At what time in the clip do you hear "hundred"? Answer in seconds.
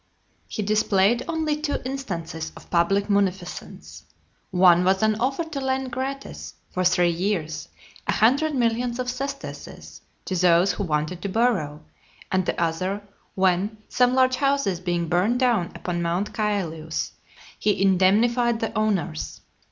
8.13-8.55